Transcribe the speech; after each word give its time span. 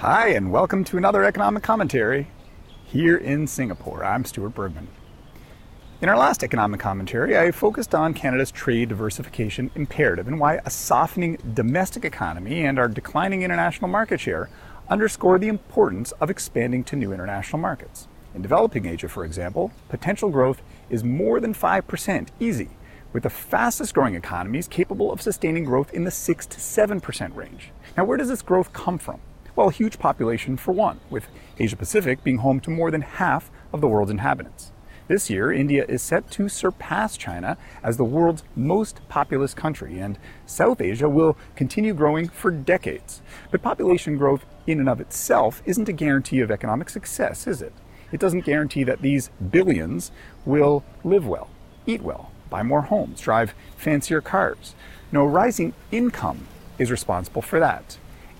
Hi, 0.00 0.28
and 0.28 0.52
welcome 0.52 0.84
to 0.84 0.96
another 0.96 1.24
economic 1.24 1.64
commentary 1.64 2.28
here 2.84 3.16
in 3.16 3.48
Singapore. 3.48 4.04
I'm 4.04 4.24
Stuart 4.24 4.50
Bergman. 4.50 4.86
In 6.00 6.08
our 6.08 6.16
last 6.16 6.44
economic 6.44 6.78
commentary, 6.78 7.36
I 7.36 7.50
focused 7.50 7.96
on 7.96 8.14
Canada's 8.14 8.52
trade 8.52 8.90
diversification 8.90 9.72
imperative 9.74 10.28
and 10.28 10.38
why 10.38 10.60
a 10.64 10.70
softening 10.70 11.36
domestic 11.52 12.04
economy 12.04 12.64
and 12.64 12.78
our 12.78 12.86
declining 12.86 13.42
international 13.42 13.90
market 13.90 14.20
share 14.20 14.48
underscore 14.88 15.36
the 15.36 15.48
importance 15.48 16.12
of 16.20 16.30
expanding 16.30 16.84
to 16.84 16.94
new 16.94 17.12
international 17.12 17.58
markets. 17.58 18.06
In 18.36 18.40
developing 18.40 18.86
Asia, 18.86 19.08
for 19.08 19.24
example, 19.24 19.72
potential 19.88 20.30
growth 20.30 20.62
is 20.88 21.02
more 21.02 21.40
than 21.40 21.52
5% 21.52 22.28
easy, 22.38 22.70
with 23.12 23.24
the 23.24 23.30
fastest 23.30 23.94
growing 23.94 24.14
economies 24.14 24.68
capable 24.68 25.10
of 25.10 25.20
sustaining 25.20 25.64
growth 25.64 25.92
in 25.92 26.04
the 26.04 26.12
6 26.12 26.46
to 26.46 26.58
7% 26.58 27.34
range. 27.34 27.72
Now, 27.96 28.04
where 28.04 28.16
does 28.16 28.28
this 28.28 28.42
growth 28.42 28.72
come 28.72 28.98
from? 28.98 29.18
Well, 29.58 29.70
a 29.70 29.72
huge 29.72 29.98
population 29.98 30.56
for 30.56 30.70
one, 30.70 31.00
with 31.10 31.26
Asia 31.58 31.74
Pacific 31.74 32.22
being 32.22 32.36
home 32.36 32.60
to 32.60 32.70
more 32.70 32.92
than 32.92 33.00
half 33.00 33.50
of 33.72 33.80
the 33.80 33.88
world's 33.88 34.12
inhabitants. 34.12 34.70
This 35.08 35.28
year, 35.28 35.50
India 35.50 35.84
is 35.88 36.00
set 36.00 36.30
to 36.30 36.48
surpass 36.48 37.16
China 37.16 37.58
as 37.82 37.96
the 37.96 38.04
world's 38.04 38.44
most 38.54 39.00
populous 39.08 39.54
country, 39.54 39.98
and 39.98 40.16
South 40.46 40.80
Asia 40.80 41.08
will 41.08 41.36
continue 41.56 41.92
growing 41.92 42.28
for 42.28 42.52
decades. 42.52 43.20
But 43.50 43.60
population 43.60 44.16
growth 44.16 44.44
in 44.68 44.78
and 44.78 44.88
of 44.88 45.00
itself 45.00 45.60
isn't 45.66 45.88
a 45.88 45.92
guarantee 45.92 46.38
of 46.38 46.52
economic 46.52 46.88
success, 46.88 47.48
is 47.48 47.60
it? 47.60 47.72
It 48.12 48.20
doesn't 48.20 48.44
guarantee 48.44 48.84
that 48.84 49.02
these 49.02 49.28
billions 49.50 50.12
will 50.44 50.84
live 51.02 51.26
well, 51.26 51.50
eat 51.84 52.02
well, 52.02 52.30
buy 52.48 52.62
more 52.62 52.82
homes, 52.82 53.22
drive 53.22 53.54
fancier 53.76 54.20
cars. 54.20 54.76
No, 55.10 55.26
rising 55.26 55.74
income 55.90 56.46
is 56.78 56.92
responsible 56.92 57.42
for 57.42 57.58
that. 57.58 57.98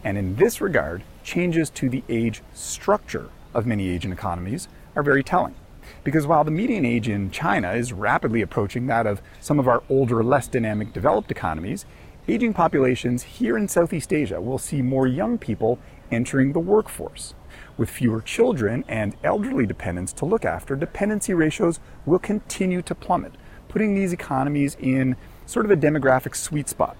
And 0.09 0.17
in 0.17 0.37
this 0.37 0.63
regard, 0.63 1.03
changes 1.23 1.69
to 1.69 1.91
the 1.91 2.03
age 2.09 2.41
structure 2.55 3.29
of 3.53 3.67
many 3.67 3.91
Asian 3.91 4.11
economies 4.11 4.67
are 4.97 5.03
very 5.03 5.23
telling. 5.23 5.55
Because 6.03 6.27
while 6.27 6.45
the 6.45 6.51
median 6.51 6.87
age 6.87 7.11
in 7.11 7.31
China 7.31 7.73
is 7.73 7.93
rapidly 7.93 8.41
approaching 8.41 8.87
that 8.87 9.07
of 9.07 9.21
some 9.39 9.59
of 9.59 9.69
our 9.69 9.83
older, 9.91 10.25
less 10.25 10.49
dynamic 10.49 10.95
developed 10.95 11.31
economies, 11.31 11.85
aging 12.27 12.55
populations 12.55 13.23
here 13.23 13.59
in 13.59 13.69
Southeast 13.69 14.11
Asia 14.11 14.41
will 14.41 14.57
see 14.57 14.81
more 14.81 15.07
young 15.07 15.37
people 15.37 15.79
entering 16.11 16.55
the 16.55 16.59
workforce. 16.59 17.35
With 17.77 17.91
fewer 17.91 18.23
children 18.23 18.85
and 18.89 19.15
elderly 19.23 19.67
dependents 19.67 20.15
to 20.15 20.25
look 20.25 20.47
after, 20.47 20.75
dependency 20.75 21.35
ratios 21.35 21.81
will 22.07 22.19
continue 22.19 22.81
to 22.81 22.95
plummet, 22.95 23.35
putting 23.69 23.95
these 23.95 24.15
economies 24.15 24.75
in 24.81 25.17
sort 25.45 25.67
of 25.67 25.71
a 25.71 25.77
demographic 25.77 26.35
sweet 26.35 26.71
spot. 26.71 26.97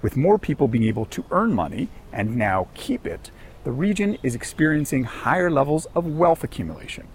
With 0.00 0.16
more 0.16 0.38
people 0.38 0.68
being 0.68 0.84
able 0.84 1.06
to 1.06 1.24
earn 1.32 1.52
money 1.52 1.88
and 2.12 2.36
now 2.36 2.68
keep 2.74 3.04
it, 3.04 3.32
the 3.64 3.72
region 3.72 4.16
is 4.22 4.36
experiencing 4.36 5.02
higher 5.02 5.50
levels 5.50 5.86
of 5.86 6.06
wealth 6.06 6.44
accumulation. 6.44 7.08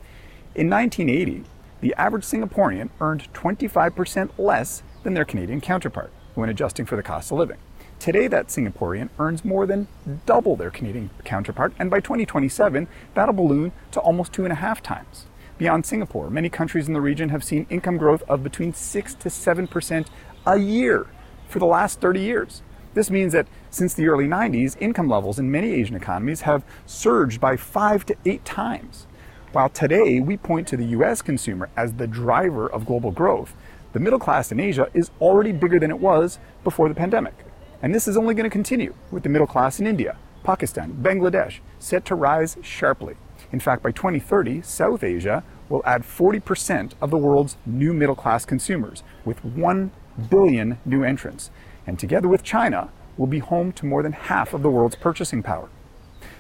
In 0.54 0.70
1980, 0.70 1.46
the 1.80 1.96
average 1.96 2.26
Singaporean 2.26 2.90
earned 3.00 3.32
25% 3.34 4.32
less 4.38 4.84
than 5.04 5.14
their 5.14 5.24
Canadian 5.24 5.62
counterpart 5.62 6.12
when 6.36 6.50
adjusting 6.50 6.86
for 6.86 6.98
the 6.98 7.04
cost 7.04 7.32
of 7.32 7.38
living. 7.38 7.58
Today, 8.00 8.28
that 8.28 8.48
Singaporean 8.48 9.10
earns 9.18 9.46
more 9.46 9.66
than 9.66 9.88
double 10.26 10.58
their 10.58 10.70
Canadian 10.70 11.10
counterpart, 11.24 11.72
and 11.80 11.90
by 11.90 12.02
2027, 12.02 12.90
that'll 13.14 13.34
balloon 13.34 13.72
to 13.92 14.02
almost 14.02 14.34
two 14.34 14.44
and 14.44 14.52
a 14.52 14.58
half 14.58 14.84
times. 14.84 15.26
Beyond 15.58 15.86
Singapore, 15.86 16.30
many 16.30 16.50
countries 16.50 16.90
in 16.90 16.94
the 16.94 17.00
region 17.00 17.30
have 17.30 17.46
seen 17.46 17.66
income 17.70 17.98
growth 17.98 18.24
of 18.28 18.44
between 18.44 18.74
6 18.74 19.14
to 19.16 19.30
7% 19.30 20.08
a 20.46 20.58
year 20.58 21.08
for 21.48 21.60
the 21.60 21.66
last 21.66 22.02
30 22.02 22.20
years. 22.20 22.62
This 22.94 23.10
means 23.10 23.34
that 23.34 23.48
since 23.72 23.94
the 23.94 24.08
early 24.08 24.26
90s, 24.26 24.78
income 24.80 25.10
levels 25.10 25.40
in 25.40 25.50
many 25.50 25.72
Asian 25.72 25.96
economies 25.96 26.42
have 26.42 26.64
surged 26.86 27.42
by 27.42 27.58
five 27.58 28.06
to 28.06 28.16
eight 28.26 28.46
times. 28.46 29.08
While 29.52 29.70
today 29.70 30.20
we 30.20 30.38
point 30.38 30.68
to 30.70 30.78
the 30.78 30.86
US 30.86 31.22
consumer 31.22 31.70
as 31.76 31.94
the 31.94 32.08
driver 32.08 32.68
of 32.68 32.86
global 32.86 33.12
growth, 33.12 33.56
the 33.94 34.00
middle 34.00 34.20
class 34.20 34.52
in 34.52 34.60
Asia 34.60 34.90
is 34.94 35.12
already 35.22 35.52
bigger 35.52 35.80
than 35.80 35.92
it 35.92 36.00
was 36.00 36.40
before 36.64 36.90
the 36.90 36.96
pandemic. 36.96 37.34
And 37.82 37.94
this 37.94 38.08
is 38.08 38.18
only 38.18 38.34
going 38.34 38.46
to 38.46 38.50
continue 38.50 38.94
with 39.12 39.24
the 39.24 39.30
middle 39.30 39.48
class 39.48 39.80
in 39.80 39.88
India, 39.88 40.18
Pakistan, 40.44 40.98
Bangladesh 41.02 41.60
set 41.80 42.06
to 42.06 42.16
rise 42.16 42.58
sharply. 42.62 43.16
In 43.52 43.60
fact, 43.60 43.84
by 43.84 43.92
2030, 43.92 44.62
South 44.62 45.04
Asia 45.04 45.44
will 45.70 45.82
add 45.86 46.04
40% 46.04 46.94
of 47.02 47.12
the 47.12 47.18
world's 47.18 47.58
new 47.66 47.94
middle 47.94 48.16
class 48.16 48.46
consumers, 48.46 49.04
with 49.26 49.44
1 49.44 49.92
billion 50.30 50.80
new 50.86 51.04
entrants. 51.04 51.50
And 51.86 52.00
together 52.00 52.28
with 52.28 52.44
China, 52.44 52.90
will 53.18 53.28
be 53.28 53.40
home 53.40 53.72
to 53.74 53.86
more 53.86 54.04
than 54.04 54.14
half 54.14 54.54
of 54.54 54.64
the 54.64 54.70
world's 54.70 54.96
purchasing 54.96 55.44
power. 55.44 55.70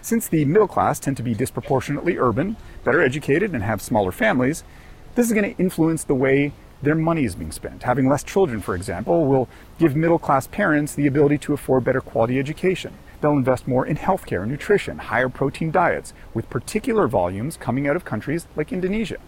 Since 0.01 0.27
the 0.27 0.45
middle 0.45 0.67
class 0.67 0.99
tend 0.99 1.17
to 1.17 1.23
be 1.23 1.33
disproportionately 1.33 2.17
urban, 2.17 2.57
better 2.83 3.01
educated, 3.01 3.53
and 3.53 3.63
have 3.63 3.81
smaller 3.81 4.11
families, 4.11 4.63
this 5.15 5.27
is 5.27 5.33
going 5.33 5.53
to 5.53 5.61
influence 5.61 6.03
the 6.03 6.15
way 6.15 6.51
their 6.81 6.95
money 6.95 7.23
is 7.23 7.35
being 7.35 7.51
spent. 7.51 7.83
Having 7.83 8.09
less 8.09 8.23
children, 8.23 8.59
for 8.59 8.75
example, 8.75 9.25
will 9.25 9.47
give 9.79 9.95
middle 9.95 10.19
class 10.19 10.47
parents 10.47 10.93
the 10.95 11.07
ability 11.07 11.37
to 11.37 11.53
afford 11.53 11.85
better 11.85 12.01
quality 12.01 12.39
education. 12.39 12.93
They'll 13.21 13.31
invest 13.31 13.67
more 13.67 13.85
in 13.85 13.95
healthcare 13.95 14.41
and 14.41 14.51
nutrition, 14.51 14.97
higher 14.97 15.29
protein 15.29 15.71
diets, 15.71 16.13
with 16.33 16.49
particular 16.49 17.07
volumes 17.07 17.55
coming 17.55 17.87
out 17.87 17.95
of 17.95 18.03
countries 18.03 18.47
like 18.57 18.73
Indonesia. 18.73 19.19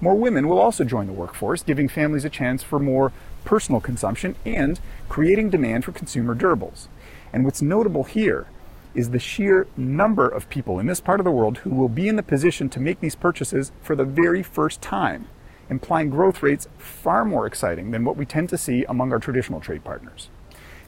More 0.00 0.14
women 0.14 0.48
will 0.48 0.58
also 0.58 0.84
join 0.84 1.06
the 1.06 1.12
workforce, 1.12 1.62
giving 1.62 1.88
families 1.88 2.24
a 2.24 2.30
chance 2.30 2.62
for 2.62 2.78
more 2.78 3.12
personal 3.44 3.80
consumption 3.80 4.36
and 4.44 4.80
creating 5.08 5.50
demand 5.50 5.84
for 5.84 5.92
consumer 5.92 6.34
durables. 6.34 6.88
And 7.32 7.44
what's 7.44 7.62
notable 7.62 8.04
here 8.04 8.46
is 8.94 9.10
the 9.10 9.18
sheer 9.18 9.66
number 9.76 10.28
of 10.28 10.48
people 10.48 10.78
in 10.78 10.86
this 10.86 11.00
part 11.00 11.20
of 11.20 11.24
the 11.24 11.30
world 11.30 11.58
who 11.58 11.70
will 11.70 11.88
be 11.88 12.08
in 12.08 12.16
the 12.16 12.22
position 12.22 12.68
to 12.70 12.80
make 12.80 13.00
these 13.00 13.14
purchases 13.14 13.72
for 13.82 13.96
the 13.96 14.04
very 14.04 14.42
first 14.42 14.80
time, 14.80 15.26
implying 15.68 16.10
growth 16.10 16.42
rates 16.42 16.68
far 16.78 17.24
more 17.24 17.46
exciting 17.46 17.90
than 17.90 18.04
what 18.04 18.16
we 18.16 18.24
tend 18.24 18.48
to 18.48 18.58
see 18.58 18.84
among 18.84 19.12
our 19.12 19.18
traditional 19.18 19.60
trade 19.60 19.82
partners. 19.84 20.28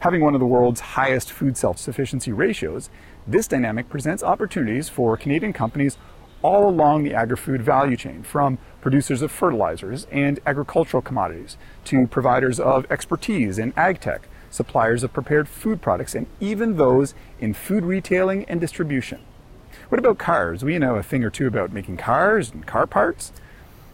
Having 0.00 0.20
one 0.20 0.34
of 0.34 0.40
the 0.40 0.46
world's 0.46 0.80
highest 0.80 1.32
food 1.32 1.56
self 1.56 1.78
sufficiency 1.78 2.32
ratios, 2.32 2.90
this 3.26 3.48
dynamic 3.48 3.88
presents 3.88 4.22
opportunities 4.22 4.88
for 4.88 5.16
Canadian 5.16 5.52
companies 5.52 5.96
all 6.42 6.68
along 6.68 7.02
the 7.02 7.14
agri 7.14 7.36
food 7.36 7.62
value 7.62 7.96
chain, 7.96 8.22
from 8.22 8.58
producers 8.86 9.20
of 9.20 9.32
fertilizers 9.32 10.06
and 10.12 10.38
agricultural 10.46 11.02
commodities 11.02 11.56
to 11.84 12.06
providers 12.06 12.60
of 12.60 12.88
expertise 12.88 13.58
in 13.58 13.72
ag 13.76 13.98
tech 13.98 14.28
suppliers 14.48 15.02
of 15.02 15.12
prepared 15.12 15.48
food 15.48 15.82
products, 15.82 16.14
and 16.14 16.24
even 16.38 16.76
those 16.76 17.12
in 17.40 17.52
food 17.52 17.84
retailing 17.84 18.44
and 18.44 18.60
distribution. 18.60 19.18
What 19.88 19.98
about 19.98 20.18
cars? 20.18 20.62
We 20.62 20.78
know 20.78 20.94
a 20.94 21.02
thing 21.02 21.24
or 21.24 21.30
two 21.30 21.48
about 21.48 21.72
making 21.72 21.96
cars 21.96 22.52
and 22.52 22.64
car 22.64 22.86
parts. 22.86 23.32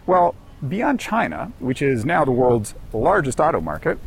Well, 0.04 0.34
beyond 0.68 1.00
China, 1.00 1.52
which 1.58 1.80
is 1.80 2.04
now 2.04 2.26
the 2.26 2.30
world's 2.30 2.74
largest 2.92 3.40
auto 3.40 3.62
market, 3.62 3.98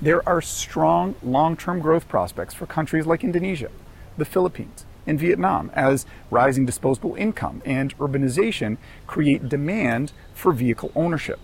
there 0.00 0.26
are 0.26 0.40
strong 0.40 1.14
long 1.22 1.58
term 1.58 1.78
growth 1.80 2.08
prospects 2.08 2.54
for 2.54 2.64
countries 2.64 3.04
like 3.04 3.22
Indonesia, 3.22 3.70
the 4.16 4.24
Philippines, 4.24 4.86
and 5.06 5.18
Vietnam 5.18 5.70
as 5.74 6.06
rising 6.30 6.66
disposable 6.66 7.14
income 7.14 7.62
and 7.64 7.96
urbanization 7.98 8.76
create 9.06 9.48
demand 9.48 10.12
for 10.34 10.52
vehicle 10.52 10.92
ownership. 10.94 11.40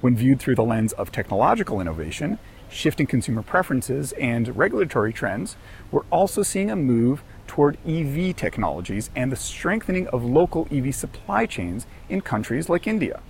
When 0.00 0.16
viewed 0.16 0.40
through 0.40 0.56
the 0.56 0.64
lens 0.64 0.92
of 0.94 1.12
technological 1.12 1.80
innovation, 1.80 2.38
shifting 2.68 3.06
consumer 3.06 3.42
preferences 3.42 4.12
and 4.12 4.56
regulatory 4.56 5.12
trends, 5.12 5.56
we're 5.90 6.04
also 6.10 6.42
seeing 6.42 6.70
a 6.70 6.76
move 6.76 7.22
toward 7.46 7.78
EV 7.86 8.34
technologies 8.34 9.10
and 9.14 9.30
the 9.30 9.36
strengthening 9.36 10.08
of 10.08 10.24
local 10.24 10.66
EV 10.70 10.94
supply 10.94 11.46
chains 11.46 11.86
in 12.08 12.20
countries 12.20 12.68
like 12.68 12.86
India. 12.86 13.20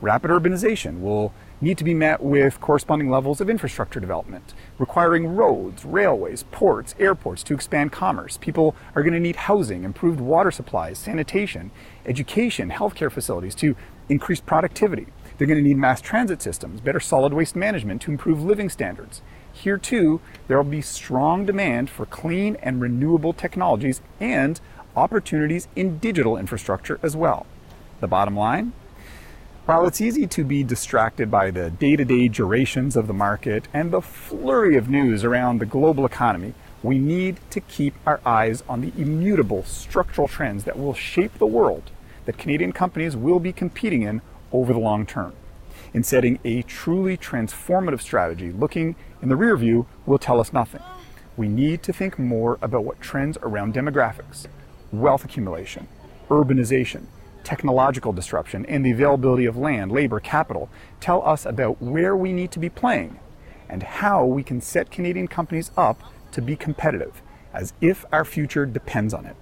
Rapid 0.00 0.30
urbanization 0.30 1.00
will 1.00 1.32
need 1.60 1.78
to 1.78 1.84
be 1.84 1.94
met 1.94 2.22
with 2.22 2.60
corresponding 2.60 3.10
levels 3.10 3.40
of 3.40 3.48
infrastructure 3.48 4.00
development, 4.00 4.54
requiring 4.78 5.34
roads, 5.34 5.84
railways, 5.84 6.44
ports, 6.50 6.94
airports 6.98 7.42
to 7.44 7.54
expand 7.54 7.92
commerce. 7.92 8.36
People 8.36 8.74
are 8.94 9.02
going 9.02 9.14
to 9.14 9.20
need 9.20 9.36
housing, 9.36 9.84
improved 9.84 10.20
water 10.20 10.50
supplies, 10.50 10.98
sanitation, 10.98 11.70
education, 12.06 12.70
healthcare 12.70 13.10
facilities 13.10 13.54
to 13.54 13.74
increase 14.08 14.40
productivity. 14.40 15.06
They're 15.36 15.46
going 15.46 15.62
to 15.62 15.68
need 15.68 15.78
mass 15.78 16.00
transit 16.00 16.42
systems, 16.42 16.80
better 16.80 17.00
solid 17.00 17.32
waste 17.32 17.56
management 17.56 18.02
to 18.02 18.10
improve 18.10 18.42
living 18.42 18.68
standards. 18.68 19.22
Here, 19.52 19.78
too, 19.78 20.20
there 20.48 20.56
will 20.56 20.70
be 20.70 20.82
strong 20.82 21.46
demand 21.46 21.88
for 21.88 22.06
clean 22.06 22.56
and 22.62 22.80
renewable 22.80 23.32
technologies 23.32 24.00
and 24.20 24.60
opportunities 24.96 25.68
in 25.74 25.98
digital 25.98 26.36
infrastructure 26.36 27.00
as 27.02 27.16
well. 27.16 27.46
The 28.00 28.06
bottom 28.06 28.36
line? 28.36 28.72
While 29.66 29.86
it's 29.86 30.02
easy 30.02 30.26
to 30.26 30.44
be 30.44 30.62
distracted 30.62 31.30
by 31.30 31.50
the 31.50 31.70
day 31.70 31.96
to 31.96 32.04
day 32.04 32.28
durations 32.28 32.96
of 32.96 33.06
the 33.06 33.14
market 33.14 33.66
and 33.72 33.90
the 33.90 34.02
flurry 34.02 34.76
of 34.76 34.90
news 34.90 35.24
around 35.24 35.58
the 35.58 35.64
global 35.64 36.04
economy, 36.04 36.52
we 36.82 36.98
need 36.98 37.40
to 37.48 37.60
keep 37.60 37.94
our 38.06 38.20
eyes 38.26 38.62
on 38.68 38.82
the 38.82 38.92
immutable 39.00 39.64
structural 39.64 40.28
trends 40.28 40.64
that 40.64 40.78
will 40.78 40.92
shape 40.92 41.38
the 41.38 41.46
world 41.46 41.90
that 42.26 42.36
Canadian 42.36 42.72
companies 42.72 43.16
will 43.16 43.40
be 43.40 43.54
competing 43.54 44.02
in 44.02 44.20
over 44.52 44.74
the 44.74 44.78
long 44.78 45.06
term. 45.06 45.32
In 45.94 46.04
setting 46.04 46.40
a 46.44 46.60
truly 46.60 47.16
transformative 47.16 48.02
strategy, 48.02 48.52
looking 48.52 48.96
in 49.22 49.30
the 49.30 49.36
rear 49.36 49.56
view 49.56 49.86
will 50.04 50.18
tell 50.18 50.40
us 50.40 50.52
nothing. 50.52 50.82
We 51.38 51.48
need 51.48 51.82
to 51.84 51.92
think 51.94 52.18
more 52.18 52.58
about 52.60 52.84
what 52.84 53.00
trends 53.00 53.38
around 53.40 53.72
demographics, 53.72 54.44
wealth 54.92 55.24
accumulation, 55.24 55.88
urbanization, 56.28 57.06
technological 57.44 58.12
disruption, 58.12 58.66
and 58.66 58.84
the 58.84 58.90
availability 58.90 59.44
of 59.44 59.56
land, 59.56 59.92
labor, 59.92 60.18
capital 60.20 60.68
tell 61.00 61.26
us 61.26 61.46
about 61.46 61.80
where 61.80 62.16
we 62.16 62.32
need 62.32 62.50
to 62.52 62.58
be 62.58 62.68
playing 62.68 63.18
and 63.68 63.82
how 63.82 64.24
we 64.24 64.42
can 64.42 64.60
set 64.60 64.90
Canadian 64.90 65.28
companies 65.28 65.70
up 65.76 66.00
to 66.32 66.42
be 66.42 66.56
competitive, 66.56 67.22
as 67.52 67.72
if 67.80 68.04
our 68.12 68.24
future 68.24 68.66
depends 68.66 69.14
on 69.14 69.26
it. 69.26 69.36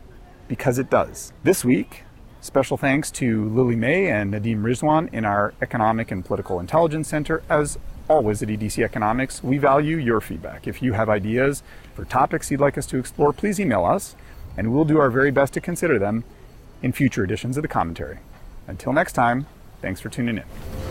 Because 0.49 0.79
it 0.79 0.91
does. 0.91 1.33
This 1.43 1.65
week, 1.65 2.05
special 2.41 2.77
thanks 2.77 3.11
to 3.13 3.49
Lily 3.49 3.77
May 3.77 4.09
and 4.09 4.35
Nadim 4.35 4.63
Rizwan 4.63 5.13
in 5.13 5.25
our 5.25 5.55
Economic 5.63 6.11
and 6.11 6.25
Political 6.25 6.61
Intelligence 6.61 7.09
Center. 7.09 7.43
As 7.49 7.79
always 8.09 8.43
at 8.43 8.49
EDC 8.49 8.85
Economics, 8.85 9.43
we 9.43 9.59
value 9.59 9.97
your 9.97 10.21
feedback. 10.21 10.67
If 10.67 10.83
you 10.83 10.93
have 10.93 11.09
ideas 11.09 11.63
for 11.95 12.05
topics 12.05 12.51
you'd 12.51 12.61
like 12.61 12.77
us 12.77 12.87
to 12.87 12.99
explore, 12.99 13.33
please 13.33 13.59
email 13.59 13.85
us, 13.85 14.17
and 14.57 14.73
we'll 14.73 14.85
do 14.85 14.99
our 14.99 15.11
very 15.11 15.31
best 15.31 15.55
to 15.55 15.61
consider 15.61 15.99
them 15.99 16.25
in 16.83 16.93
future 16.93 17.25
editions 17.25 17.57
of 17.57 17.63
the 17.63 17.69
commentary. 17.69 18.19
Until 18.67 18.93
next 18.93 19.13
time, 19.13 19.47
thanks 19.81 20.01
for 20.01 20.09
tuning 20.09 20.39
in. 20.39 20.82